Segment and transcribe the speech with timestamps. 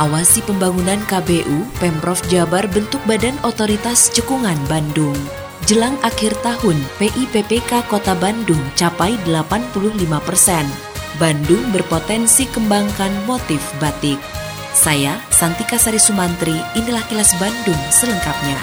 [0.00, 5.12] Awasi pembangunan KBU, Pemprov Jabar bentuk Badan Otoritas Cekungan Bandung.
[5.68, 10.64] Jelang akhir tahun, PIPPK Kota Bandung capai 85 persen.
[11.20, 14.16] Bandung berpotensi kembangkan motif batik.
[14.72, 18.56] Saya, Santika Sari Sumantri, inilah kilas Bandung selengkapnya.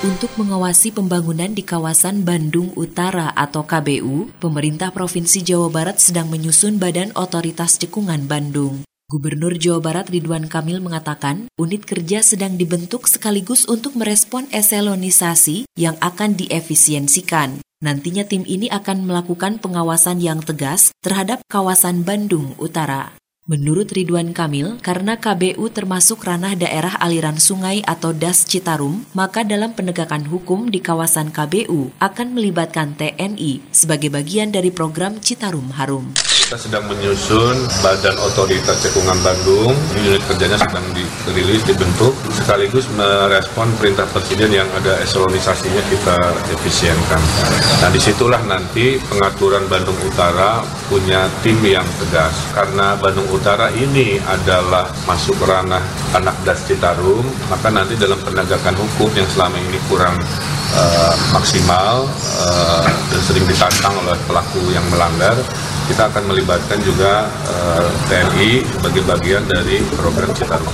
[0.00, 6.80] Untuk mengawasi pembangunan di kawasan Bandung Utara atau KBU, pemerintah Provinsi Jawa Barat sedang menyusun
[6.80, 8.80] Badan Otoritas Cekungan Bandung.
[9.10, 15.98] Gubernur Jawa Barat Ridwan Kamil mengatakan, unit kerja sedang dibentuk sekaligus untuk merespon eselonisasi yang
[15.98, 17.58] akan diefisiensikan.
[17.82, 23.18] Nantinya tim ini akan melakukan pengawasan yang tegas terhadap kawasan Bandung Utara.
[23.48, 29.72] Menurut Ridwan Kamil, karena KBU termasuk ranah daerah aliran sungai atau Das Citarum, maka dalam
[29.72, 36.12] penegakan hukum di kawasan KBU akan melibatkan TNI sebagai bagian dari program Citarum Harum.
[36.20, 39.72] Kita sedang menyusun Badan Otoritas Cekungan Bandung.
[40.30, 40.86] Kerjanya sedang
[41.26, 46.16] dirilis, dibentuk, sekaligus merespon perintah Presiden yang ada eselonisasinya kita
[46.54, 47.18] efisienkan.
[47.82, 52.30] Nah di situlah nanti pengaturan Bandung Utara punya tim yang tegas.
[52.54, 55.82] Karena Bandung Utara ini adalah masuk ranah
[56.14, 60.14] anak das Citarum, maka nanti dalam penegakan hukum yang selama ini kurang
[60.78, 62.06] uh, maksimal
[62.38, 65.34] uh, dan sering ditantang oleh pelaku yang melanggar,
[65.90, 70.70] kita akan melibatkan juga uh, eh, TNI sebagai bagian dari program Citarum.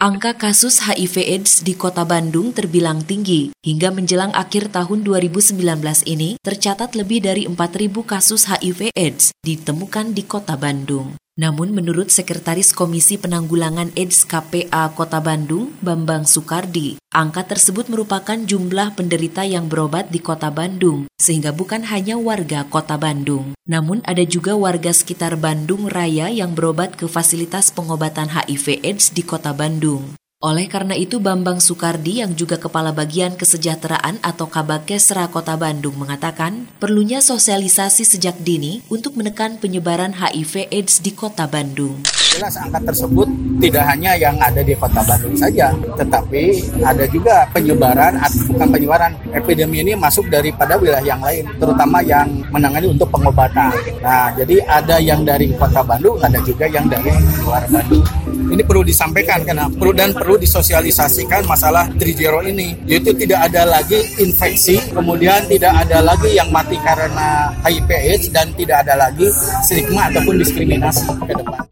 [0.00, 3.54] Angka kasus HIV AIDS di kota Bandung terbilang tinggi.
[3.62, 5.60] Hingga menjelang akhir tahun 2019
[6.08, 11.14] ini, tercatat lebih dari 4.000 kasus HIV AIDS ditemukan di kota Bandung.
[11.40, 18.92] Namun menurut Sekretaris Komisi Penanggulangan AIDS KPA Kota Bandung, Bambang Sukardi, angka tersebut merupakan jumlah
[18.92, 23.56] penderita yang berobat di Kota Bandung, sehingga bukan hanya warga Kota Bandung.
[23.64, 29.24] Namun ada juga warga sekitar Bandung Raya yang berobat ke fasilitas pengobatan HIV AIDS di
[29.24, 30.19] Kota Bandung.
[30.40, 36.64] Oleh karena itu Bambang Sukardi yang juga Kepala Bagian Kesejahteraan atau Kabakesra Kota Bandung mengatakan
[36.80, 42.00] perlunya sosialisasi sejak dini untuk menekan penyebaran HIV AIDS di Kota Bandung.
[42.32, 43.28] Jelas angka tersebut
[43.60, 49.12] tidak hanya yang ada di Kota Bandung saja, tetapi ada juga penyebaran atau bukan penyebaran
[49.36, 53.76] epidemi ini masuk daripada wilayah yang lain, terutama yang menangani untuk pengobatan.
[54.00, 57.12] Nah, jadi ada yang dari Kota Bandung, ada juga yang dari
[57.44, 58.08] luar Bandung
[58.50, 63.98] ini perlu disampaikan karena perlu dan perlu disosialisasikan masalah trijero ini yaitu tidak ada lagi
[64.18, 69.30] infeksi kemudian tidak ada lagi yang mati karena HIV AIDS dan tidak ada lagi
[69.64, 71.62] stigma ataupun diskriminasi ke depan.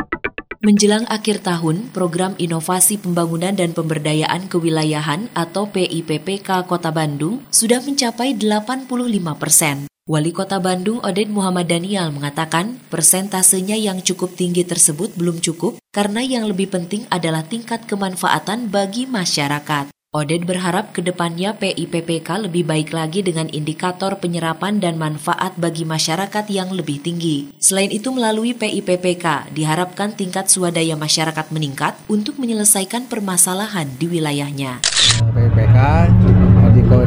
[0.59, 8.35] Menjelang akhir tahun, program Inovasi Pembangunan dan Pemberdayaan Kewilayahan atau PIPPK Kota Bandung sudah mencapai
[8.37, 8.91] 85
[9.39, 9.89] persen.
[10.09, 16.25] Wali Kota Bandung Oded Muhammad Daniel mengatakan persentasenya yang cukup tinggi tersebut belum cukup karena
[16.25, 19.93] yang lebih penting adalah tingkat kemanfaatan bagi masyarakat.
[20.09, 26.49] Oded berharap ke depannya PIPPK lebih baik lagi dengan indikator penyerapan dan manfaat bagi masyarakat
[26.49, 27.53] yang lebih tinggi.
[27.61, 34.81] Selain itu melalui PIPPK diharapkan tingkat swadaya masyarakat meningkat untuk menyelesaikan permasalahan di wilayahnya.
[35.37, 35.77] PIPPK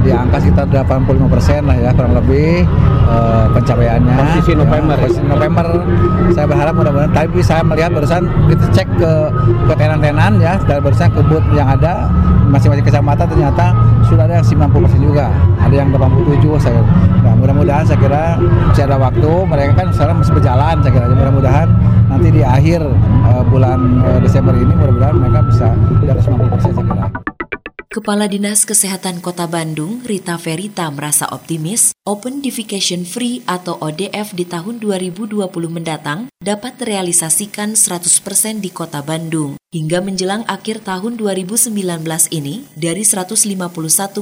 [0.02, 2.66] di angka sekitar 85 persen lah ya kurang lebih
[3.09, 4.16] uh, pencapaiannya.
[4.18, 4.96] Posisi November.
[4.97, 5.66] Ya, posisi November.
[6.34, 7.12] Saya berharap mudah-mudahan.
[7.14, 9.14] Tapi saya melihat barusan kita cek ke
[9.69, 12.09] ke tenan-tenan ya dari barusan kebut yang ada
[12.52, 13.72] masing-masing kecamatan ternyata
[14.06, 15.28] sudah ada yang 90 persen juga.
[15.62, 16.81] Ada yang 87 saya.
[17.22, 18.24] Nah, mudah-mudahan saya kira
[18.69, 19.31] masih ada waktu.
[19.48, 21.06] Mereka kan sekarang masih berjalan saya kira.
[21.09, 21.68] Mudah-mudahan
[22.12, 22.84] nanti di akhir
[23.24, 25.70] uh, bulan uh, Desember ini mudah-mudahan mereka bisa
[27.91, 34.47] Kepala Dinas Kesehatan Kota Bandung, Rita Verita merasa optimis Open Defecation Free atau ODF di
[34.47, 35.35] tahun 2020
[35.67, 39.59] mendatang dapat realisasikan 100% di Kota Bandung.
[39.75, 41.75] Hingga menjelang akhir tahun 2019
[42.31, 43.59] ini, dari 151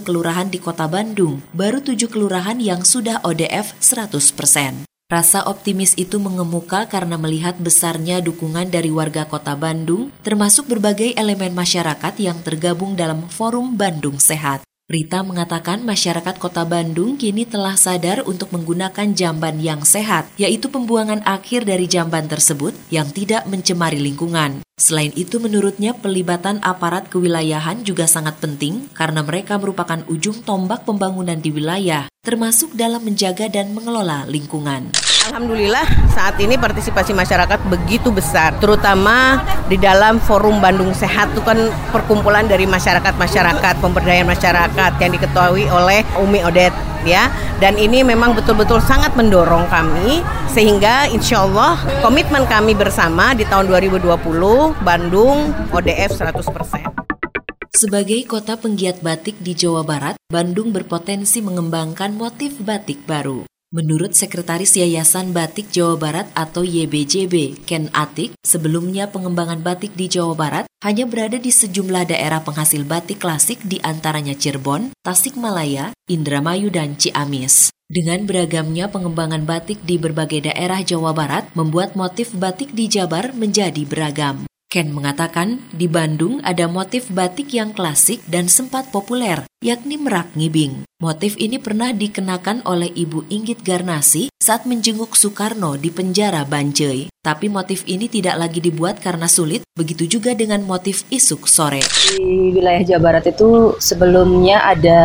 [0.02, 4.89] kelurahan di Kota Bandung, baru 7 kelurahan yang sudah ODF 100%.
[5.10, 11.50] Rasa optimis itu mengemuka karena melihat besarnya dukungan dari warga kota Bandung, termasuk berbagai elemen
[11.58, 14.62] masyarakat yang tergabung dalam Forum Bandung Sehat.
[14.86, 21.26] Rita mengatakan masyarakat kota Bandung kini telah sadar untuk menggunakan jamban yang sehat, yaitu pembuangan
[21.26, 24.62] akhir dari jamban tersebut yang tidak mencemari lingkungan.
[24.80, 31.36] Selain itu menurutnya pelibatan aparat kewilayahan juga sangat penting karena mereka merupakan ujung tombak pembangunan
[31.36, 34.96] di wilayah, termasuk dalam menjaga dan mengelola lingkungan.
[35.28, 35.84] Alhamdulillah
[36.16, 41.60] saat ini partisipasi masyarakat begitu besar, terutama di dalam forum Bandung Sehat itu kan
[41.92, 46.72] perkumpulan dari masyarakat-masyarakat, pemberdayaan masyarakat yang diketuai oleh Umi Odet
[47.04, 47.32] ya.
[47.60, 53.68] Dan ini memang betul-betul sangat mendorong kami sehingga insya Allah komitmen kami bersama di tahun
[53.68, 54.08] 2020
[54.82, 57.00] Bandung ODF 100%.
[57.70, 63.48] Sebagai kota penggiat batik di Jawa Barat, Bandung berpotensi mengembangkan motif batik baru.
[63.70, 70.34] Menurut Sekretaris Yayasan Batik Jawa Barat atau YBJB, Ken Atik, sebelumnya pengembangan batik di Jawa
[70.34, 76.98] Barat hanya berada di sejumlah daerah penghasil batik klasik di antaranya Cirebon, Tasikmalaya, Indramayu, dan
[76.98, 77.70] Ciamis.
[77.86, 83.86] Dengan beragamnya pengembangan batik di berbagai daerah Jawa Barat membuat motif batik di Jabar menjadi
[83.86, 84.50] beragam.
[84.66, 90.89] Ken mengatakan di Bandung ada motif batik yang klasik dan sempat populer, yakni merak ngibing.
[91.00, 97.08] Motif ini pernah dikenakan oleh Ibu Inggit Garnasi saat menjenguk Soekarno di penjara Banjai.
[97.24, 101.84] Tapi motif ini tidak lagi dibuat karena sulit, begitu juga dengan motif isuk sore.
[102.16, 105.00] Di wilayah Jawa Barat itu sebelumnya ada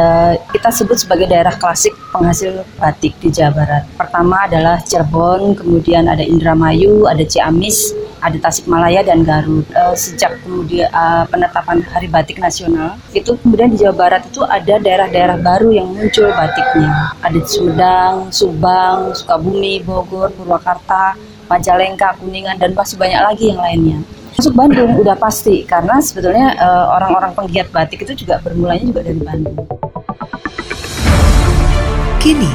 [0.51, 3.83] kita sebut sebagai daerah klasik penghasil batik di Jawa Barat.
[3.99, 7.91] Pertama adalah Cirebon, kemudian ada Indramayu, ada Ciamis,
[8.23, 9.67] ada Tasikmalaya dan Garut.
[9.75, 14.79] Uh, sejak kemudian uh, penetapan Hari Batik Nasional, itu kemudian di Jawa Barat itu ada
[14.79, 17.13] daerah-daerah baru yang muncul batiknya.
[17.21, 21.19] Ada di Sumedang, Subang, Sukabumi, Bogor, Purwakarta,
[21.51, 23.99] Majalengka, Kuningan dan masih banyak lagi yang lainnya.
[24.35, 29.21] Masuk Bandung udah pasti karena sebetulnya uh, orang-orang penggiat batik itu juga bermulanya juga dari
[29.23, 29.57] Bandung.
[32.19, 32.51] Kini,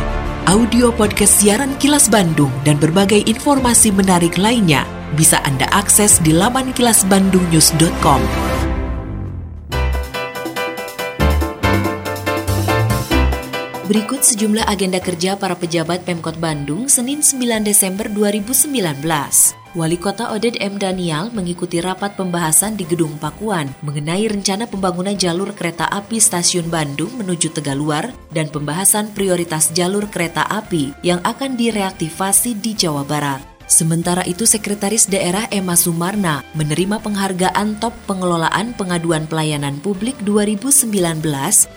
[0.50, 4.84] audio podcast siaran Kilas Bandung dan berbagai informasi menarik lainnya
[5.16, 8.59] bisa Anda akses di laman kilasbandungnews.com.
[13.90, 18.70] Berikut sejumlah agenda kerja para pejabat Pemkot Bandung Senin 9 Desember 2019.
[19.74, 20.78] Wali Kota Oded M.
[20.78, 27.18] Daniel mengikuti rapat pembahasan di Gedung Pakuan mengenai rencana pembangunan jalur kereta api stasiun Bandung
[27.18, 33.42] menuju Tegaluar dan pembahasan prioritas jalur kereta api yang akan direaktivasi di Jawa Barat.
[33.66, 41.26] Sementara itu, Sekretaris Daerah Emma Sumarna menerima penghargaan Top Pengelolaan Pengaduan Pelayanan Publik 2019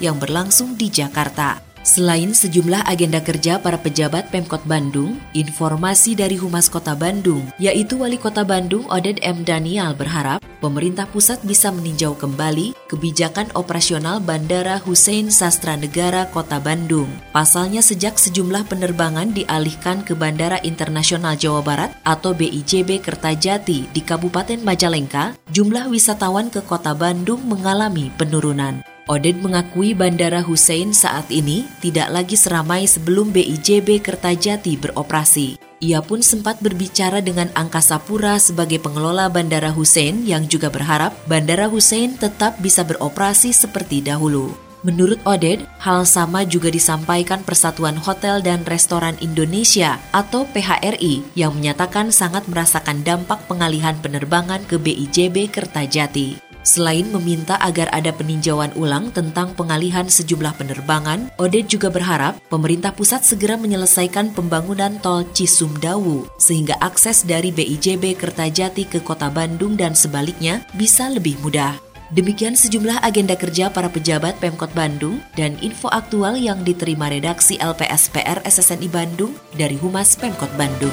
[0.04, 1.71] yang berlangsung di Jakarta.
[1.82, 8.14] Selain sejumlah agenda kerja para pejabat Pemkot Bandung, informasi dari Humas Kota Bandung, yaitu Wali
[8.14, 9.42] Kota Bandung Oded M.
[9.42, 17.10] Daniel berharap pemerintah pusat bisa meninjau kembali kebijakan operasional Bandara Hussein Sastra Negara Kota Bandung.
[17.34, 24.62] Pasalnya sejak sejumlah penerbangan dialihkan ke Bandara Internasional Jawa Barat atau BIJB Kertajati di Kabupaten
[24.62, 28.91] Majalengka, jumlah wisatawan ke Kota Bandung mengalami penurunan.
[29.10, 35.58] Oded mengakui Bandara Hussein saat ini tidak lagi seramai sebelum BIJB Kertajati beroperasi.
[35.82, 41.66] Ia pun sempat berbicara dengan Angkasa Pura sebagai pengelola Bandara Hussein yang juga berharap Bandara
[41.66, 44.54] Hussein tetap bisa beroperasi seperti dahulu.
[44.86, 52.14] Menurut Oded, hal sama juga disampaikan Persatuan Hotel dan Restoran Indonesia atau PHRI yang menyatakan
[52.14, 56.51] sangat merasakan dampak pengalihan penerbangan ke BIJB Kertajati.
[56.62, 63.26] Selain meminta agar ada peninjauan ulang tentang pengalihan sejumlah penerbangan, Oded juga berharap pemerintah pusat
[63.26, 70.62] segera menyelesaikan pembangunan tol Cisumdawu sehingga akses dari BIJB Kertajati ke kota Bandung dan sebaliknya
[70.78, 71.74] bisa lebih mudah.
[72.12, 78.44] Demikian sejumlah agenda kerja para pejabat Pemkot Bandung dan info aktual yang diterima redaksi LPSPR
[78.44, 80.92] SSNI Bandung dari Humas Pemkot Bandung.